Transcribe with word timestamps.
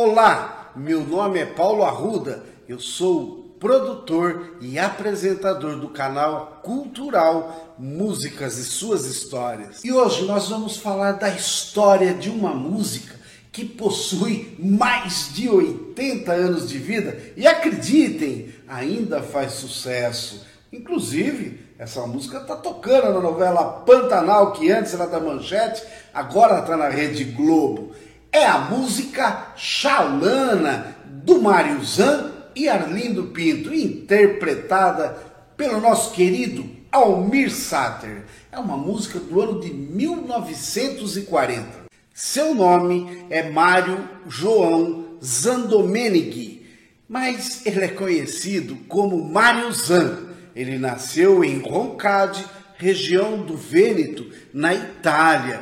Olá, 0.00 0.70
meu 0.76 1.00
nome 1.00 1.40
é 1.40 1.44
Paulo 1.44 1.82
Arruda, 1.82 2.44
eu 2.68 2.78
sou 2.78 3.56
produtor 3.58 4.56
e 4.60 4.78
apresentador 4.78 5.74
do 5.74 5.88
canal 5.88 6.60
cultural 6.62 7.74
Músicas 7.76 8.58
e 8.58 8.64
Suas 8.64 9.06
Histórias. 9.06 9.82
E 9.82 9.92
hoje 9.92 10.24
nós 10.24 10.50
vamos 10.50 10.76
falar 10.76 11.14
da 11.14 11.30
história 11.30 12.14
de 12.14 12.30
uma 12.30 12.54
música 12.54 13.16
que 13.50 13.64
possui 13.64 14.54
mais 14.56 15.34
de 15.34 15.48
80 15.48 16.30
anos 16.30 16.68
de 16.68 16.78
vida 16.78 17.18
e 17.36 17.44
acreditem, 17.44 18.54
ainda 18.68 19.20
faz 19.20 19.54
sucesso. 19.54 20.46
Inclusive, 20.72 21.66
essa 21.76 22.06
música 22.06 22.38
está 22.38 22.54
tocando 22.54 23.14
na 23.14 23.20
novela 23.20 23.64
Pantanal, 23.84 24.52
que 24.52 24.70
antes 24.70 24.94
era 24.94 25.08
da 25.08 25.18
Manchete, 25.18 25.82
agora 26.14 26.60
está 26.60 26.76
na 26.76 26.88
Rede 26.88 27.24
Globo 27.24 27.92
é 28.32 28.46
a 28.46 28.58
música 28.58 29.52
Xalana, 29.56 30.96
do 31.04 31.40
Mário 31.40 31.82
Zan 31.84 32.32
e 32.54 32.68
Arlindo 32.68 33.24
Pinto, 33.24 33.74
interpretada 33.74 35.16
pelo 35.56 35.80
nosso 35.80 36.12
querido 36.12 36.64
Almir 36.90 37.50
Sater. 37.50 38.24
É 38.50 38.58
uma 38.58 38.76
música 38.76 39.18
do 39.18 39.40
ano 39.40 39.60
de 39.60 39.72
1940. 39.72 41.88
Seu 42.14 42.54
nome 42.54 43.26
é 43.30 43.50
Mário 43.50 44.08
João 44.26 45.18
Zandomeneghi, 45.24 46.66
mas 47.08 47.64
ele 47.66 47.84
é 47.84 47.88
conhecido 47.88 48.76
como 48.88 49.22
Mário 49.22 49.72
Zan. 49.72 50.28
Ele 50.54 50.78
nasceu 50.78 51.44
em 51.44 51.60
Roncade, 51.60 52.44
região 52.76 53.42
do 53.42 53.56
Vêneto, 53.56 54.26
na 54.52 54.74
Itália 54.74 55.60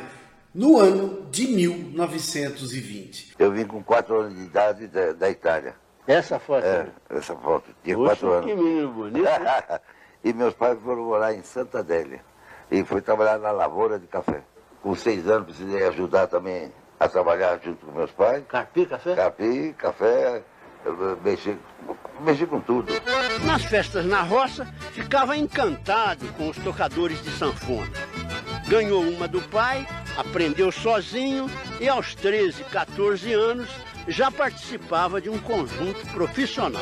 no 0.57 0.79
ano 0.79 1.26
de 1.37 1.47
1920. 1.49 3.35
Eu 3.37 3.51
vim 3.51 3.65
com 3.65 3.83
quatro 3.83 4.21
anos 4.21 4.35
de 4.35 4.45
idade 4.45 4.87
da, 4.87 5.13
da 5.13 5.29
Itália. 5.29 5.75
Essa 6.07 6.39
foto? 6.39 6.65
É, 6.65 6.87
essa 7.11 7.35
foto. 7.35 7.69
Tinha 7.83 7.95
Poxa, 7.95 8.09
quatro 8.09 8.31
anos. 8.31 8.45
que 8.47 8.55
menino 8.55 8.91
bonito. 8.91 9.27
e 10.23 10.33
meus 10.33 10.55
pais 10.55 10.79
foram 10.83 11.03
morar 11.03 11.35
em 11.35 11.43
Santa 11.43 11.79
Adélia. 11.79 12.21
E 12.71 12.83
fui 12.83 13.01
trabalhar 13.01 13.37
na 13.37 13.51
lavoura 13.51 13.99
de 13.99 14.07
café. 14.07 14.41
Com 14.81 14.95
seis 14.95 15.27
anos 15.27 15.45
precisei 15.45 15.85
ajudar 15.87 16.25
também 16.25 16.73
a 16.99 17.07
trabalhar 17.07 17.59
junto 17.63 17.85
com 17.85 17.91
meus 17.91 18.11
pais. 18.11 18.43
Carpi, 18.47 18.87
café? 18.87 19.15
Carpi, 19.15 19.75
café, 19.77 20.41
mexi, 21.23 21.55
mexi 22.21 22.47
com 22.47 22.59
tudo. 22.61 22.91
Nas 23.45 23.63
festas 23.63 24.05
na 24.07 24.23
roça, 24.23 24.65
ficava 24.93 25.37
encantado 25.37 26.25
com 26.33 26.49
os 26.49 26.57
tocadores 26.57 27.21
de 27.21 27.29
sanfona. 27.29 27.91
Ganhou 28.67 29.03
uma 29.03 29.27
do 29.27 29.41
pai, 29.49 29.87
aprendeu 30.17 30.71
sozinho 30.71 31.49
e 31.79 31.87
aos 31.87 32.15
13, 32.15 32.63
14 32.65 33.31
anos 33.33 33.69
já 34.07 34.31
participava 34.31 35.21
de 35.21 35.29
um 35.29 35.37
conjunto 35.37 36.05
profissional. 36.07 36.81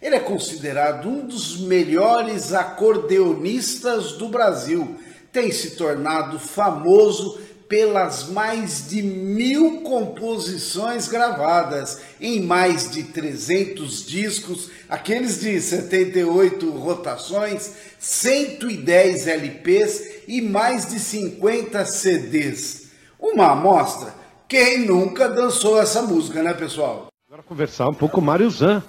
Ele 0.00 0.14
é 0.16 0.20
considerado 0.20 1.08
um 1.08 1.26
dos 1.26 1.58
melhores 1.60 2.52
acordeonistas 2.52 4.12
do 4.12 4.28
Brasil. 4.28 4.96
Tem 5.32 5.50
se 5.50 5.76
tornado 5.76 6.38
famoso 6.38 7.40
pelas 7.72 8.28
mais 8.28 8.86
de 8.86 9.02
mil 9.02 9.80
composições 9.80 11.08
gravadas 11.08 12.02
em 12.20 12.42
mais 12.42 12.90
de 12.90 13.02
300 13.02 14.04
discos, 14.04 14.68
aqueles 14.90 15.40
de 15.40 15.58
78 15.58 16.70
rotações, 16.70 17.72
110 17.98 19.26
LPs 19.26 20.02
e 20.28 20.42
mais 20.42 20.90
de 20.90 21.00
50 21.00 21.82
CDs. 21.86 22.90
Uma 23.18 23.52
amostra. 23.52 24.14
Quem 24.46 24.84
nunca 24.84 25.26
dançou 25.26 25.80
essa 25.80 26.02
música, 26.02 26.42
né, 26.42 26.52
pessoal? 26.52 27.06
Agora 27.26 27.42
conversar 27.42 27.88
um 27.88 27.94
pouco 27.94 28.16
com 28.16 28.20
o 28.20 28.24
Mário 28.24 28.50
Zan. 28.50 28.82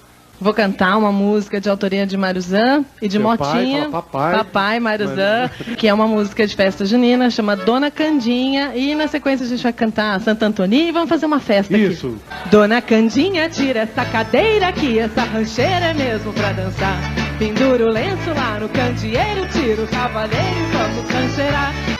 Vou 0.43 0.53
cantar 0.53 0.97
uma 0.97 1.09
música 1.09 1.61
de 1.61 1.69
autoria 1.69 2.05
de 2.05 2.17
Maruzan 2.17 2.83
e 3.01 3.07
de 3.07 3.17
pai, 3.17 3.37
Motinha. 3.37 3.79
fala 3.83 3.91
papai. 3.91 4.35
Papai 4.35 4.79
Maruzan, 4.81 5.49
que 5.77 5.87
é 5.87 5.93
uma 5.93 6.05
música 6.05 6.45
de 6.45 6.53
festa 6.53 6.85
junina, 6.85 7.29
chama 7.29 7.55
Dona 7.55 7.89
Candinha. 7.89 8.73
E 8.75 8.93
na 8.93 9.07
sequência 9.07 9.45
a 9.45 9.47
gente 9.47 9.63
vai 9.63 9.71
cantar 9.71 10.19
Santo 10.19 10.43
Antônio 10.43 10.77
e 10.77 10.91
vamos 10.91 11.07
fazer 11.07 11.27
uma 11.27 11.39
festa 11.39 11.77
Isso. 11.77 12.19
aqui. 12.29 12.49
Dona 12.49 12.81
Candinha, 12.81 13.49
tira 13.49 13.79
essa 13.79 14.03
cadeira 14.03 14.67
aqui, 14.67 14.99
essa 14.99 15.23
rancheira 15.23 15.85
é 15.85 15.93
mesmo 15.93 16.33
pra 16.33 16.51
dançar. 16.51 16.99
Pendura 17.39 17.85
o 17.85 17.89
lenço 17.89 18.29
lá 18.35 18.59
no 18.59 18.67
candeeiro, 18.67 19.47
tira 19.47 19.81
o 19.81 19.87
cavaleiro 19.87 20.57
e 20.59 20.77
vamos 20.77 21.09
rancheirar. 21.09 21.92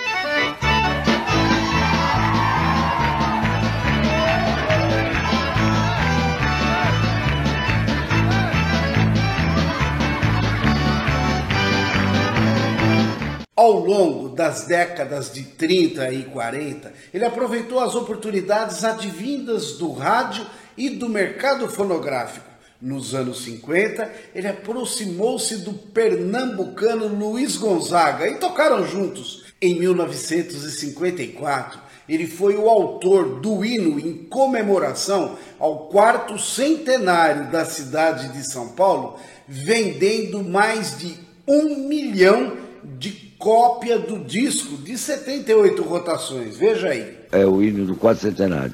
Ao 13.64 13.80
longo 13.80 14.28
das 14.28 14.66
décadas 14.66 15.32
de 15.32 15.44
30 15.44 16.12
e 16.12 16.24
40, 16.24 16.92
ele 17.14 17.24
aproveitou 17.24 17.80
as 17.80 17.96
oportunidades 17.96 18.84
advindas 18.84 19.78
do 19.78 19.94
rádio 19.94 20.46
e 20.76 20.90
do 20.90 21.08
mercado 21.08 21.70
fonográfico. 21.70 22.46
Nos 22.82 23.16
anos 23.16 23.42
50, 23.46 24.12
ele 24.36 24.50
aproximou-se 24.50 25.60
do 25.60 25.72
pernambucano 25.72 27.08
Luiz 27.08 27.56
Gonzaga 27.56 28.28
e 28.28 28.36
tocaram 28.36 28.86
juntos. 28.86 29.46
Em 29.62 29.80
1954, 29.80 31.80
ele 32.10 32.28
foi 32.28 32.58
o 32.58 32.68
autor 32.68 33.40
do 33.40 33.64
hino 33.64 33.98
em 33.98 34.26
comemoração 34.26 35.38
ao 35.58 35.88
quarto 35.88 36.38
centenário 36.38 37.50
da 37.50 37.64
cidade 37.64 38.28
de 38.34 38.46
São 38.46 38.74
Paulo, 38.74 39.18
vendendo 39.48 40.44
mais 40.44 41.00
de 41.00 41.18
um 41.48 41.88
milhão 41.88 42.58
de 42.84 43.33
cópia 43.44 44.00
do 44.00 44.20
disco 44.20 44.78
de 44.78 44.98
78 44.98 45.84
rotações. 45.84 46.56
Veja 46.56 46.88
aí. 46.88 47.18
É 47.30 47.46
o 47.46 47.62
hino 47.62 47.86
do 47.86 47.94
quadro 47.94 48.22
centenário. 48.22 48.74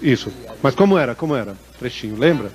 Isso. 0.00 0.32
Mas 0.62 0.76
como 0.76 0.96
era? 0.96 1.16
Como 1.16 1.34
era? 1.34 1.56
Trechinho, 1.80 2.14
lembra? 2.14 2.52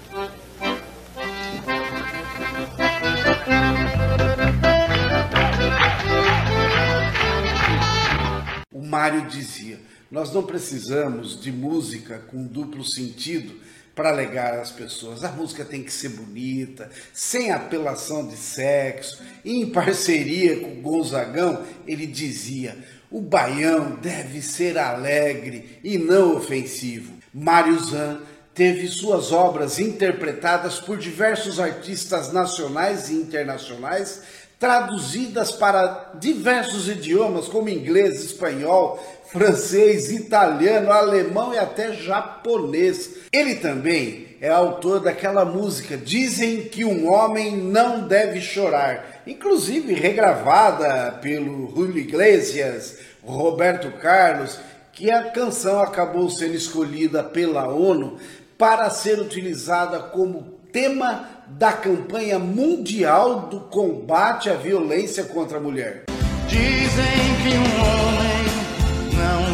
O 8.73 8.81
Mário 8.81 9.27
dizia: 9.27 9.81
Nós 10.09 10.33
não 10.33 10.43
precisamos 10.43 11.41
de 11.41 11.51
música 11.51 12.19
com 12.31 12.41
duplo 12.41 12.85
sentido 12.85 13.53
para 13.99 14.11
alegar 14.11 14.57
às 14.57 14.71
pessoas. 14.71 15.25
A 15.25 15.27
música 15.27 15.65
tem 15.65 15.83
que 15.83 15.91
ser 15.91 16.07
bonita, 16.07 16.89
sem 17.13 17.51
apelação 17.51 18.25
de 18.25 18.37
sexo. 18.37 19.21
E 19.43 19.61
em 19.61 19.69
parceria 19.71 20.61
com 20.61 20.81
Gonzagão, 20.81 21.65
ele 21.85 22.07
dizia: 22.07 22.77
o 23.11 23.19
baião 23.19 23.97
deve 23.97 24.41
ser 24.41 24.77
alegre 24.77 25.81
e 25.83 25.97
não 25.97 26.37
ofensivo. 26.37 27.13
Mário 27.33 27.77
Zan 27.77 28.21
teve 28.53 28.87
suas 28.87 29.33
obras 29.33 29.79
interpretadas 29.79 30.79
por 30.79 30.97
diversos 30.97 31.59
artistas 31.59 32.31
nacionais 32.31 33.09
e 33.09 33.15
internacionais, 33.15 34.21
traduzidas 34.57 35.51
para 35.51 36.13
diversos 36.17 36.87
idiomas 36.87 37.49
como 37.49 37.67
inglês, 37.67 38.23
espanhol, 38.23 38.97
francês, 39.31 40.11
italiano, 40.11 40.91
alemão 40.91 41.53
e 41.53 41.57
até 41.57 41.93
japonês. 41.93 43.11
Ele 43.31 43.55
também 43.55 44.27
é 44.41 44.49
autor 44.49 44.99
daquela 44.99 45.43
música 45.45 45.97
Dizem 45.97 46.63
que 46.63 46.85
um 46.85 47.11
homem 47.11 47.55
não 47.57 48.07
deve 48.07 48.41
chorar, 48.41 49.21
inclusive 49.27 49.93
regravada 49.93 51.11
pelo 51.21 51.69
Julio 51.75 51.97
Iglesias, 51.97 52.97
Roberto 53.23 53.91
Carlos, 53.99 54.59
que 54.93 55.11
a 55.11 55.29
canção 55.31 55.81
acabou 55.81 56.29
sendo 56.29 56.55
escolhida 56.55 57.23
pela 57.23 57.67
ONU 57.67 58.17
para 58.57 58.89
ser 58.89 59.19
utilizada 59.19 59.99
como 59.99 60.59
tema 60.71 61.29
da 61.47 61.71
campanha 61.71 62.37
mundial 62.37 63.41
do 63.41 63.61
combate 63.61 64.49
à 64.49 64.55
violência 64.55 65.23
contra 65.23 65.57
a 65.57 65.61
mulher. 65.61 66.03
Dizem 66.47 67.05
que 67.43 67.57
um 67.57 67.81
homem 67.81 68.48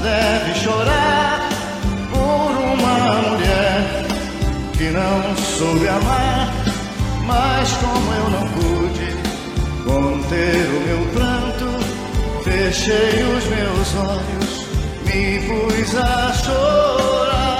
deve 0.05 0.53
chorar 0.59 1.49
por 2.11 2.51
uma 2.73 3.21
mulher 3.23 4.05
que 4.77 4.91
não 4.91 5.35
soube 5.35 5.87
amar, 5.87 6.53
mas 7.25 7.71
como 7.73 8.13
eu 8.13 8.29
não 8.29 8.47
pude 8.49 9.15
conter 9.83 10.67
o 10.69 10.79
meu 10.87 11.01
pranto, 11.11 11.65
fechei 12.43 13.23
os 13.23 13.45
meus 13.45 13.95
olhos, 13.95 14.65
me 15.05 15.39
pus 15.47 15.95
a 15.95 16.33
chorar. 16.33 17.55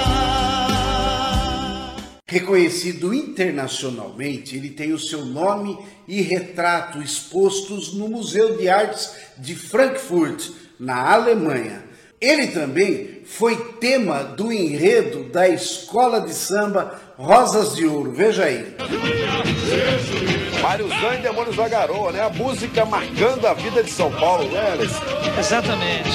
Reconhecido 2.28 3.12
internacionalmente, 3.12 4.56
ele 4.56 4.70
tem 4.70 4.92
o 4.92 4.98
seu 5.00 5.24
nome 5.24 5.76
e 6.06 6.22
retrato 6.22 7.02
expostos 7.02 7.92
no 7.92 8.08
Museu 8.08 8.56
de 8.56 8.68
Artes 8.68 9.10
de 9.36 9.56
Frankfurt, 9.56 10.50
na 10.78 11.12
Alemanha. 11.12 11.95
Ele 12.20 12.46
também 12.46 13.20
foi 13.26 13.56
tema 13.74 14.22
do 14.22 14.50
enredo 14.50 15.24
da 15.24 15.46
escola 15.48 16.22
de 16.22 16.32
samba 16.32 16.98
Rosas 17.18 17.76
de 17.76 17.86
Ouro. 17.86 18.12
Veja 18.12 18.44
aí. 18.44 18.74
Mário 20.62 20.88
Zan 20.88 21.14
e 21.14 21.22
Demônios 21.22 21.56
da 21.56 21.68
Garoa, 21.68 22.12
né? 22.12 22.22
A 22.22 22.30
música 22.30 22.86
marcando 22.86 23.46
a 23.46 23.52
vida 23.52 23.82
de 23.82 23.90
São 23.90 24.10
Paulo, 24.12 24.50
né, 24.50 24.72
Alice? 24.72 24.94
Exatamente. 25.38 26.08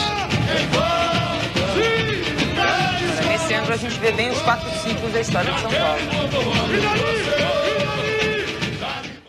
Nesse 3.29 3.53
ano 3.53 3.71
a 3.71 3.77
gente 3.77 3.99
vê 3.99 4.11
bem 4.11 4.31
os 4.31 4.41
quatro 4.41 4.69
ciclos 4.81 5.13
da 5.13 5.21
história 5.21 5.53
de 5.53 5.61
São 5.61 5.69
Paulo. 5.69 6.01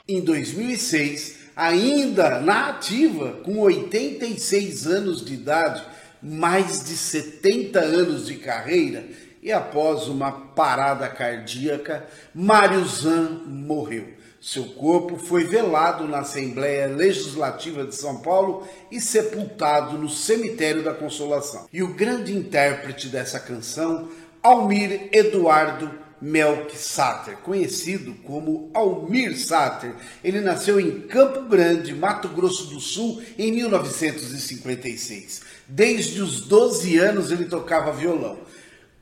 Em 0.08 0.20
2006, 0.22 1.36
ainda 1.54 2.40
na 2.40 2.70
ativa, 2.70 3.32
com 3.44 3.58
86 3.58 4.86
anos 4.86 5.22
de 5.22 5.34
idade, 5.34 5.92
mais 6.22 6.84
de 6.84 6.96
70 6.96 7.80
anos 7.80 8.26
de 8.26 8.36
carreira, 8.36 9.04
e 9.42 9.50
após 9.50 10.06
uma 10.06 10.30
parada 10.30 11.08
cardíaca, 11.08 12.06
Mário 12.32 12.84
Zan 12.84 13.42
morreu. 13.46 14.08
Seu 14.40 14.64
corpo 14.64 15.16
foi 15.16 15.44
velado 15.44 16.06
na 16.06 16.20
Assembleia 16.20 16.86
Legislativa 16.88 17.84
de 17.84 17.94
São 17.94 18.20
Paulo 18.20 18.66
e 18.90 19.00
sepultado 19.00 19.96
no 19.96 20.08
Cemitério 20.08 20.82
da 20.82 20.92
Consolação. 20.92 21.69
E 21.72 21.82
o 21.82 21.94
grande 21.94 22.36
intérprete 22.36 23.08
dessa 23.08 23.38
canção, 23.38 24.08
Almir 24.42 25.08
Eduardo 25.12 25.90
Melk 26.20 26.76
Sater, 26.78 27.36
conhecido 27.38 28.14
como 28.24 28.70
Almir 28.72 29.36
Sater. 29.36 29.92
Ele 30.22 30.40
nasceu 30.40 30.78
em 30.78 31.00
Campo 31.00 31.48
Grande, 31.48 31.94
Mato 31.94 32.28
Grosso 32.28 32.66
do 32.66 32.78
Sul, 32.78 33.20
em 33.36 33.50
1956. 33.50 35.42
Desde 35.67 36.20
os 36.20 36.43
12 36.43 36.99
anos 36.99 37.31
ele 37.31 37.44
tocava 37.44 37.93
violão. 37.93 38.38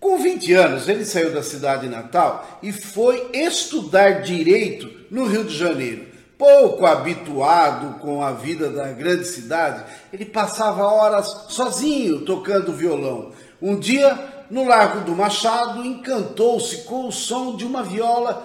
Com 0.00 0.16
20 0.16 0.52
anos, 0.54 0.88
ele 0.88 1.04
saiu 1.04 1.30
da 1.30 1.42
cidade 1.42 1.86
natal 1.86 2.58
e 2.62 2.72
foi 2.72 3.30
estudar 3.34 4.22
direito 4.22 4.90
no 5.10 5.26
Rio 5.26 5.44
de 5.44 5.54
Janeiro. 5.54 6.06
Pouco 6.38 6.86
habituado 6.86 7.98
com 7.98 8.22
a 8.22 8.32
vida 8.32 8.70
da 8.70 8.90
grande 8.92 9.26
cidade, 9.26 9.84
ele 10.10 10.24
passava 10.24 10.84
horas 10.84 11.26
sozinho 11.50 12.22
tocando 12.22 12.72
violão. 12.72 13.32
Um 13.60 13.78
dia, 13.78 14.18
no 14.50 14.66
Largo 14.66 15.04
do 15.04 15.14
Machado, 15.14 15.84
encantou-se 15.84 16.84
com 16.84 17.06
o 17.06 17.12
som 17.12 17.54
de 17.56 17.66
uma 17.66 17.82
viola 17.82 18.42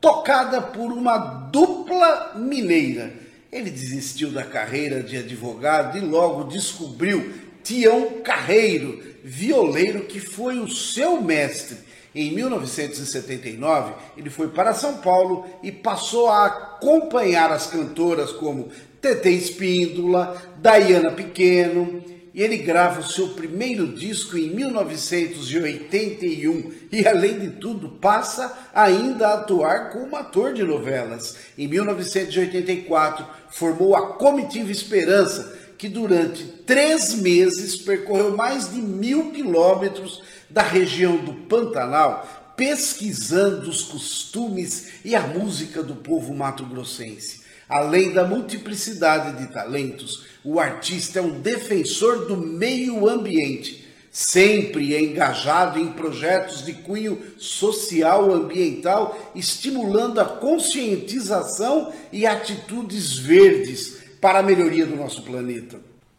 tocada 0.00 0.62
por 0.62 0.90
uma 0.90 1.18
dupla 1.18 2.32
mineira. 2.36 3.12
Ele 3.52 3.70
desistiu 3.70 4.30
da 4.30 4.44
carreira 4.44 5.02
de 5.02 5.18
advogado 5.18 5.98
e 5.98 6.00
logo 6.00 6.44
descobriu 6.44 7.34
Tião 7.66 8.22
Carreiro, 8.22 9.02
violeiro 9.24 10.04
que 10.04 10.20
foi 10.20 10.60
o 10.60 10.70
seu 10.70 11.20
mestre. 11.20 11.78
Em 12.14 12.32
1979, 12.32 13.92
ele 14.16 14.30
foi 14.30 14.46
para 14.48 14.72
São 14.72 14.98
Paulo 14.98 15.44
e 15.64 15.72
passou 15.72 16.28
a 16.28 16.46
acompanhar 16.46 17.50
as 17.50 17.66
cantoras 17.66 18.30
como 18.30 18.68
Tete 19.00 19.30
Espíndola, 19.30 20.40
Diana 20.62 21.10
Pequeno, 21.10 22.04
e 22.32 22.40
ele 22.40 22.58
grava 22.58 23.00
o 23.00 23.06
seu 23.06 23.30
primeiro 23.30 23.88
disco 23.88 24.38
em 24.38 24.48
1981 24.50 26.72
e, 26.92 27.04
além 27.04 27.40
de 27.40 27.50
tudo, 27.50 27.88
passa 27.88 28.56
ainda 28.72 29.26
a 29.26 29.34
atuar 29.34 29.90
como 29.90 30.14
ator 30.14 30.54
de 30.54 30.62
novelas. 30.62 31.36
Em 31.58 31.66
1984, 31.66 33.26
formou 33.50 33.96
a 33.96 34.12
Comitiva 34.12 34.70
Esperança, 34.70 35.65
que 35.78 35.88
durante 35.88 36.44
três 36.64 37.14
meses 37.14 37.76
percorreu 37.76 38.36
mais 38.36 38.72
de 38.72 38.80
mil 38.80 39.30
quilômetros 39.32 40.22
da 40.48 40.62
região 40.62 41.16
do 41.16 41.32
Pantanal, 41.32 42.54
pesquisando 42.56 43.68
os 43.68 43.82
costumes 43.82 45.00
e 45.04 45.14
a 45.14 45.20
música 45.20 45.82
do 45.82 45.94
povo 45.94 46.34
mato-grossense. 46.34 47.44
Além 47.68 48.12
da 48.12 48.24
multiplicidade 48.24 49.38
de 49.38 49.52
talentos, 49.52 50.24
o 50.44 50.60
artista 50.60 51.18
é 51.18 51.22
um 51.22 51.40
defensor 51.40 52.26
do 52.26 52.36
meio 52.36 53.08
ambiente, 53.08 53.84
sempre 54.10 54.96
engajado 54.96 55.78
em 55.78 55.92
projetos 55.92 56.64
de 56.64 56.72
cunho 56.72 57.20
social 57.36 58.32
ambiental, 58.32 59.32
estimulando 59.34 60.20
a 60.20 60.24
conscientização 60.24 61.92
e 62.10 62.24
atitudes 62.24 63.18
verdes 63.18 64.05
para 64.26 64.40
a 64.40 64.42
melhoria 64.42 64.84
do 64.84 64.96
nosso 64.96 65.22
planeta. 65.22 65.78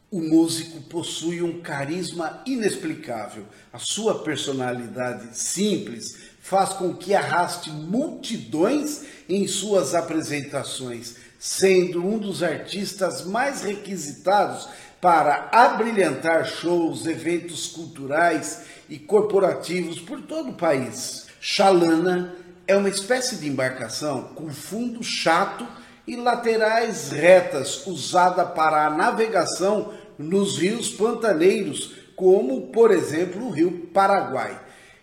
O 0.10 0.22
músico 0.22 0.80
possui 0.84 1.42
um 1.42 1.60
carisma 1.60 2.42
inexplicável. 2.46 3.44
A 3.74 3.80
sua 3.80 4.24
personalidade 4.24 5.38
simples 5.38 6.18
faz 6.40 6.70
com 6.70 6.96
que 6.96 7.14
arraste 7.14 7.70
multidões 7.70 9.02
em 9.28 9.46
suas 9.46 9.94
apresentações, 9.94 11.18
sendo 11.38 12.02
um 12.02 12.18
dos 12.18 12.44
artistas 12.44 13.26
mais 13.26 13.64
requisitados 13.64 14.70
para 15.02 15.50
abrilhantar 15.52 16.46
shows, 16.46 17.06
eventos 17.06 17.68
culturais 17.68 18.62
e 18.88 18.98
corporativos 18.98 20.00
por 20.00 20.22
todo 20.22 20.52
o 20.52 20.56
país. 20.56 21.28
Chalana 21.42 22.36
é 22.66 22.78
uma 22.78 22.88
espécie 22.88 23.36
de 23.36 23.50
embarcação 23.50 24.30
com 24.34 24.50
fundo 24.50 25.04
chato 25.04 25.68
e 26.08 26.16
laterais 26.16 27.12
retas 27.12 27.86
usada 27.86 28.46
para 28.46 28.88
a 28.88 28.90
navegação 28.90 29.94
nos 30.18 30.58
rios 30.58 30.90
pantaneiros, 30.90 31.96
como 32.16 32.68
por 32.68 32.92
exemplo 32.92 33.48
o 33.48 33.52
Rio 33.52 33.90
Paraguai. 33.94 34.58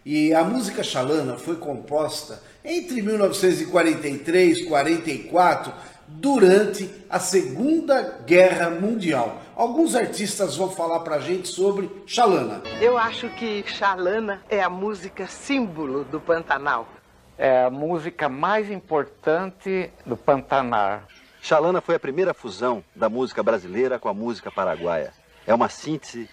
E 0.05 0.33
a 0.35 0.43
música 0.43 0.83
chalana 0.83 1.37
foi 1.37 1.56
composta 1.56 2.43
entre 2.65 3.03
1943 3.03 4.59
e 4.59 4.65
44 4.65 5.73
durante 6.09 6.91
a 7.09 7.19
Segunda 7.19 8.21
Guerra 8.27 8.71
Mundial. 8.71 9.41
Alguns 9.55 9.95
artistas 9.95 10.56
vão 10.56 10.71
falar 10.71 11.01
pra 11.01 11.19
gente 11.21 11.49
sobre 11.49 11.91
chalana. 12.06 12.62
Eu 12.81 12.99
acho 12.99 13.29
que 13.31 13.62
chalana 13.67 14.43
é 14.49 14.62
a 14.62 14.69
música 14.69 15.27
símbolo 15.27 16.05
do 16.05 16.21
Pantanal 16.21 16.89
é 17.37 17.65
a 17.65 17.71
música 17.71 18.29
mais 18.29 18.71
importante 18.71 19.91
do 20.07 20.17
Pantanal. 20.17 21.03
Xalana 21.43 21.81
foi 21.81 21.95
a 21.95 22.01
primeira 22.01 22.33
fusão 22.33 22.83
da 22.95 23.09
música 23.09 23.43
brasileira 23.43 23.99
com 23.99 24.09
a 24.09 24.15
música 24.15 24.51
paraguaia. 24.51 25.13
É 25.47 25.53
uma 25.55 25.69
síntese 25.69 26.29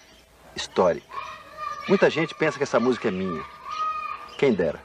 histórica. 0.56 1.06
Muita 1.88 2.08
gente 2.08 2.34
pensa 2.34 2.56
que 2.56 2.62
essa 2.62 2.80
música 2.80 3.08
é 3.08 3.10
minha. 3.10 3.44
Quem 4.38 4.54
dera. 4.54 4.80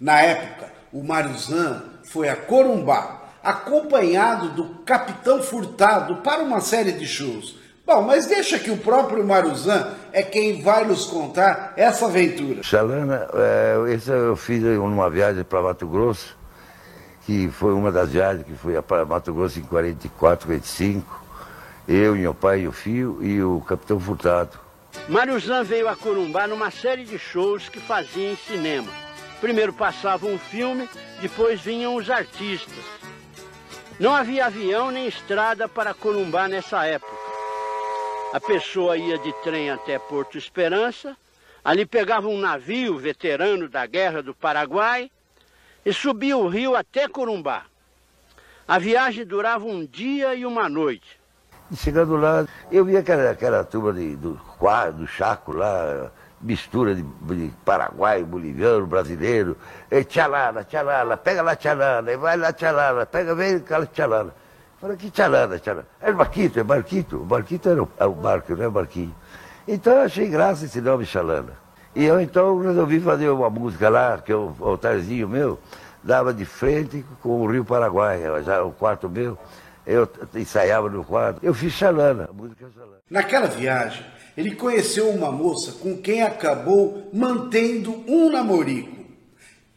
Na 0.00 0.20
época, 0.20 0.72
o 0.92 1.02
Mário 1.02 1.36
Zan 1.36 2.00
foi 2.04 2.28
a 2.28 2.36
Corumbá, 2.36 3.28
acompanhado 3.42 4.50
do 4.50 4.82
Capitão 4.84 5.42
Furtado 5.42 6.16
para 6.16 6.42
uma 6.42 6.60
série 6.60 6.92
de 6.92 7.06
shows. 7.06 7.59
Bom, 7.92 8.02
mas 8.02 8.24
deixa 8.24 8.56
que 8.56 8.70
o 8.70 8.76
próprio 8.76 9.26
Maruzan 9.26 9.96
é 10.12 10.22
quem 10.22 10.62
vai 10.62 10.84
nos 10.84 11.06
contar 11.06 11.72
essa 11.76 12.06
aventura. 12.06 12.62
Xalana, 12.62 13.26
é, 13.34 13.92
esse 13.92 14.08
eu 14.08 14.36
fiz 14.36 14.62
numa 14.62 15.10
viagem 15.10 15.42
para 15.42 15.60
Mato 15.60 15.88
Grosso, 15.88 16.38
que 17.26 17.48
foi 17.48 17.72
uma 17.72 17.90
das 17.90 18.10
viagens 18.10 18.46
que 18.46 18.54
fui 18.54 18.80
para 18.80 19.04
Mato 19.04 19.34
Grosso 19.34 19.58
em 19.58 19.62
44, 19.62 20.46
45. 20.46 21.20
Eu, 21.88 22.14
meu 22.14 22.32
pai 22.32 22.60
e 22.60 22.68
o 22.68 22.72
filho 22.72 23.18
e 23.22 23.42
o 23.42 23.60
Capitão 23.62 23.98
Furtado. 23.98 24.56
Maruzan 25.08 25.64
veio 25.64 25.88
a 25.88 25.96
Corumbá 25.96 26.46
numa 26.46 26.70
série 26.70 27.02
de 27.04 27.18
shows 27.18 27.68
que 27.68 27.80
fazia 27.80 28.30
em 28.30 28.36
cinema. 28.36 28.92
Primeiro 29.40 29.72
passava 29.72 30.28
um 30.28 30.38
filme, 30.38 30.88
depois 31.20 31.60
vinham 31.60 31.96
os 31.96 32.08
artistas. 32.08 32.84
Não 33.98 34.14
havia 34.14 34.46
avião 34.46 34.92
nem 34.92 35.08
estrada 35.08 35.68
para 35.68 35.92
Corumbá 35.92 36.46
nessa 36.46 36.86
época. 36.86 37.19
A 38.32 38.38
pessoa 38.38 38.96
ia 38.96 39.18
de 39.18 39.32
trem 39.42 39.70
até 39.70 39.98
Porto 39.98 40.38
Esperança, 40.38 41.16
ali 41.64 41.84
pegava 41.84 42.28
um 42.28 42.38
navio 42.38 42.96
veterano 42.96 43.68
da 43.68 43.84
Guerra 43.86 44.22
do 44.22 44.32
Paraguai 44.32 45.10
e 45.84 45.92
subia 45.92 46.36
o 46.36 46.46
rio 46.46 46.76
até 46.76 47.08
Corumbá. 47.08 47.64
A 48.68 48.78
viagem 48.78 49.26
durava 49.26 49.64
um 49.64 49.84
dia 49.84 50.32
e 50.36 50.46
uma 50.46 50.68
noite. 50.68 51.18
E 51.72 51.76
chegando 51.76 52.16
lá, 52.16 52.46
eu 52.70 52.84
vi 52.84 52.96
aquela, 52.96 53.30
aquela 53.30 53.64
turma 53.64 53.92
de, 53.92 54.14
do, 54.14 54.40
do 54.94 55.06
Chaco 55.08 55.52
lá, 55.52 56.12
mistura 56.40 56.94
de, 56.94 57.02
de 57.02 57.52
Paraguai, 57.64 58.22
boliviano, 58.22 58.86
brasileiro. 58.86 59.56
E 59.90 60.04
tchalala, 60.04 60.62
tchalala, 60.62 61.16
pega 61.16 61.42
lá 61.42 61.56
tchalala, 61.56 62.16
vai 62.16 62.36
lá 62.36 62.52
tchalala, 62.52 63.06
pega, 63.06 63.34
vem 63.34 63.56
aquela 63.56 63.86
tchalala. 63.86 64.36
Falei, 64.80 64.96
que 64.96 65.10
tchalana, 65.10 65.58
tchalana. 65.58 65.86
É 66.00 66.10
barquito, 66.12 66.58
é 66.58 66.64
barquito. 66.64 67.16
O 67.16 67.24
barquito 67.24 67.68
era 67.68 67.82
o, 67.82 67.88
é 67.98 68.04
o 68.06 68.12
barco, 68.12 68.56
não 68.56 68.64
é 68.64 68.70
barquinho. 68.70 69.14
Então 69.68 69.92
eu 69.92 70.02
achei 70.02 70.26
graça 70.28 70.64
esse 70.64 70.80
nome 70.80 71.04
Xalana. 71.04 71.52
E 71.94 72.04
eu 72.04 72.20
então 72.20 72.58
resolvi 72.60 72.98
fazer 73.00 73.28
uma 73.28 73.50
música 73.50 73.88
lá, 73.88 74.18
que 74.18 74.32
o 74.32 74.54
altarzinho 74.60 75.28
meu 75.28 75.58
dava 76.02 76.32
de 76.32 76.44
frente 76.44 77.04
com 77.22 77.42
o 77.42 77.46
Rio 77.50 77.64
Paraguai, 77.64 78.22
já 78.42 78.62
o 78.62 78.72
quarto 78.72 79.08
meu 79.08 79.36
eu 79.86 80.08
ensaiava 80.34 80.88
no 80.88 81.04
quarto. 81.04 81.40
Eu 81.42 81.52
fiz 81.52 81.72
Xalana, 81.72 82.28
a 82.30 82.32
música 82.32 82.66
é 82.66 82.70
Xalana. 82.70 83.00
Naquela 83.10 83.48
viagem, 83.48 84.04
ele 84.36 84.54
conheceu 84.54 85.10
uma 85.10 85.32
moça 85.32 85.72
com 85.72 85.96
quem 85.96 86.22
acabou 86.22 87.10
mantendo 87.12 88.04
um 88.06 88.30
namorico. 88.30 88.96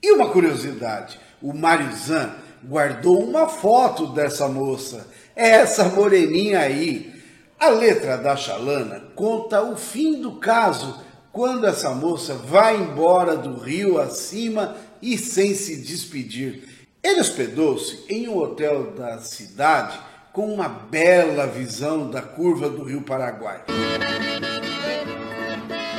E 0.01 0.11
uma 0.11 0.29
curiosidade, 0.29 1.19
o 1.41 1.53
Mário 1.53 1.91
Zan 1.95 2.31
guardou 2.65 3.23
uma 3.23 3.47
foto 3.47 4.07
dessa 4.07 4.47
moça. 4.47 5.07
É 5.35 5.49
essa 5.49 5.85
moreninha 5.85 6.59
aí. 6.59 7.13
A 7.59 7.69
letra 7.69 8.17
da 8.17 8.35
Xalana 8.35 9.01
conta 9.15 9.61
o 9.61 9.75
fim 9.75 10.21
do 10.21 10.33
caso, 10.33 11.01
quando 11.31 11.65
essa 11.65 11.91
moça 11.91 12.33
vai 12.33 12.75
embora 12.75 13.35
do 13.35 13.57
rio 13.57 13.99
acima 13.99 14.75
e 15.01 15.17
sem 15.17 15.55
se 15.55 15.77
despedir. 15.77 16.67
Ele 17.01 17.19
hospedou-se 17.19 18.05
em 18.09 18.27
um 18.27 18.37
hotel 18.37 18.91
da 18.91 19.17
cidade 19.19 19.99
com 20.31 20.53
uma 20.53 20.67
bela 20.67 21.45
visão 21.45 22.09
da 22.09 22.21
curva 22.21 22.69
do 22.69 22.83
rio 22.83 23.01
Paraguai. 23.01 23.63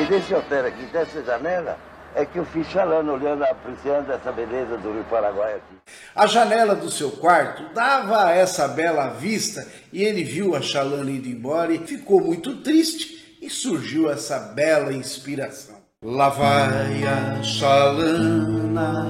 E 0.00 0.04
desse 0.06 0.35
hotel 0.35 0.66
aqui, 0.66 0.85
dessa 0.87 1.23
janela, 1.23 1.78
é 2.14 2.25
que 2.25 2.38
eu 2.38 2.44
fiz 2.47 2.66
chalando, 2.68 3.12
olhando, 3.12 3.42
apreciando 3.42 4.12
essa 4.12 4.30
beleza 4.30 4.78
do 4.78 4.92
rio 4.92 5.04
Paraguai 5.11 5.54
aqui. 5.54 5.76
A 6.14 6.26
janela 6.26 6.75
do 6.75 6.90
seu 6.90 7.11
quarto 7.11 7.75
dava 7.75 8.30
essa 8.30 8.68
bela 8.68 9.09
vista 9.09 9.66
e 9.92 10.02
ele 10.02 10.23
viu 10.23 10.54
a 10.54 10.62
Chalana 10.62 11.11
indo 11.11 11.28
embora 11.28 11.73
e 11.73 11.78
ficou 11.78 12.21
muito 12.21 12.56
triste 12.56 13.38
e 13.42 13.50
surgiu 13.50 14.11
essa 14.11 14.38
bela 14.38 14.92
inspiração. 14.92 15.75
Lá 16.02 16.28
vai 16.28 17.02
a 17.04 17.42
Chalana, 17.42 19.09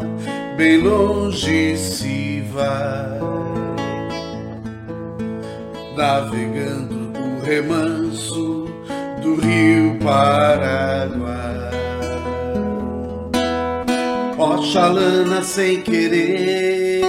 bem 0.57 0.81
longe 0.81 1.77
se 1.77 2.41
vai, 2.53 3.19
navegando 5.97 7.13
o 7.19 7.41
remanso 7.45 8.67
do 9.21 9.35
rio 9.35 9.99
Paraguai. 9.99 10.94
Oxalana 14.75 15.41
sem 15.45 15.83
querer, 15.83 17.01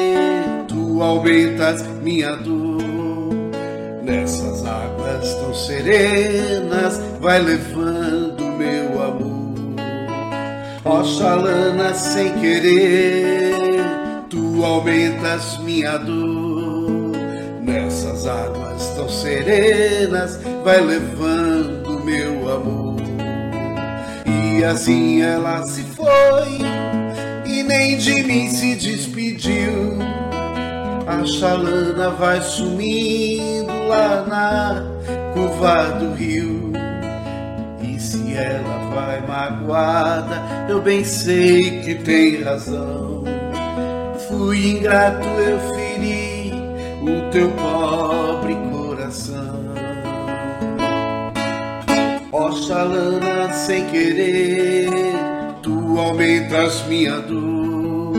tu 0.67 1.01
aumentas 1.01 1.83
minha 2.03 2.35
dor. 2.35 2.83
Nessas 4.03 4.63
águas 4.63 5.33
tão 5.33 5.51
serenas, 5.51 7.01
vai 7.19 7.41
levando 7.41 8.43
meu 8.55 9.01
amor. 9.01 9.55
Oxalana 10.83 11.91
sem 11.95 12.33
querer, 12.33 13.81
tu 14.29 14.63
aumentas 14.63 15.57
minha 15.57 15.97
dor. 15.97 17.13
Nessas 17.63 18.27
águas 18.27 18.89
tão 18.95 19.09
serenas, 19.09 20.39
vai 20.63 20.81
levando 20.81 21.99
meu 22.05 22.47
amor. 22.47 22.95
E 24.27 24.63
assim 24.63 25.23
ela 25.23 25.65
se 25.65 25.81
foi 25.81 26.74
nem 27.65 27.97
de 27.97 28.23
mim 28.23 28.49
se 28.49 28.75
despediu. 28.75 29.97
A 31.07 31.25
chalana 31.25 32.09
vai 32.11 32.41
sumindo 32.41 33.71
lá 33.87 34.25
na 34.27 35.33
curva 35.33 35.91
do 35.99 36.13
rio. 36.13 36.71
E 37.81 37.99
se 37.99 38.35
ela 38.35 38.89
vai 38.93 39.21
magoada, 39.27 40.41
eu 40.69 40.81
bem 40.81 41.03
sei 41.03 41.81
que 41.81 41.95
tem 41.95 42.43
razão. 42.43 43.23
Fui 44.27 44.71
ingrato, 44.71 45.27
eu 45.27 45.59
feri 45.75 46.51
o 47.01 47.29
teu 47.31 47.51
pobre 47.51 48.55
coração. 48.71 49.65
Oxalana 52.31 53.53
sem 53.53 53.85
querer, 53.85 54.89
tu 55.95 55.99
aumentas 55.99 56.85
minha 56.87 57.21
dor. 57.21 58.17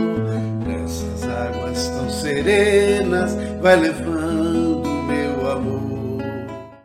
Nessas 0.65 1.23
águas 1.29 1.87
tão 1.89 2.09
serenas, 2.09 3.33
vai 3.61 3.75
levando 3.75 5.03
meu 5.03 5.47
amor. 5.47 6.23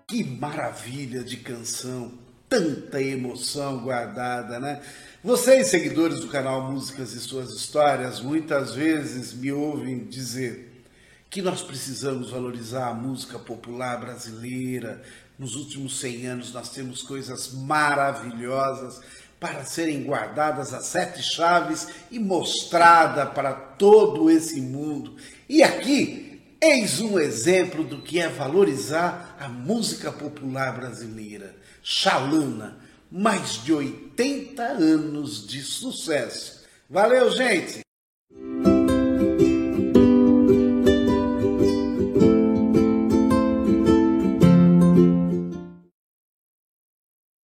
Que 0.07 0.23
maravilha 0.23 1.25
de 1.25 1.39
canção, 1.39 2.13
tanta 2.47 3.01
emoção 3.01 3.79
guardada, 3.79 4.61
né? 4.61 4.83
Vocês, 5.25 5.69
seguidores 5.69 6.21
do 6.21 6.29
canal 6.29 6.71
Músicas 6.71 7.15
e 7.15 7.21
Suas 7.21 7.55
Histórias, 7.55 8.21
muitas 8.21 8.75
vezes 8.75 9.33
me 9.33 9.51
ouvem 9.51 10.05
dizer 10.05 10.85
que 11.31 11.41
nós 11.41 11.63
precisamos 11.63 12.31
valorizar 12.31 12.89
a 12.89 12.95
música 12.95 13.39
popular 13.39 13.99
brasileira. 13.99 15.01
Nos 15.39 15.57
últimos 15.57 15.99
100 16.01 16.27
anos 16.27 16.53
nós 16.53 16.69
temos 16.69 17.01
coisas 17.01 17.55
maravilhosas 17.55 19.01
para 19.43 19.65
serem 19.65 20.05
guardadas 20.05 20.73
as 20.73 20.87
sete 20.87 21.21
chaves 21.21 21.89
e 22.13 22.19
mostrada 22.21 23.27
para 23.27 23.53
todo 23.53 24.31
esse 24.31 24.61
mundo. 24.61 25.17
E 25.49 25.65
aqui 25.65 26.41
eis 26.61 27.01
um 27.01 27.19
exemplo 27.19 27.83
do 27.83 28.01
que 28.01 28.21
é 28.21 28.29
valorizar 28.29 29.37
a 29.41 29.49
música 29.49 30.13
popular 30.13 30.77
brasileira. 30.77 31.57
Xalana, 31.83 32.79
mais 33.11 33.65
de 33.65 33.73
80 33.73 34.63
anos 34.63 35.45
de 35.45 35.61
sucesso. 35.61 36.63
Valeu, 36.89 37.29
gente! 37.33 37.83